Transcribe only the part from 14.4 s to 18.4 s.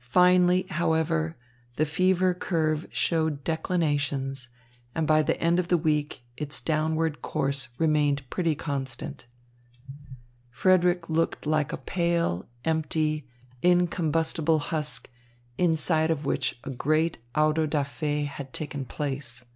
husk, inside of which a great auto da fé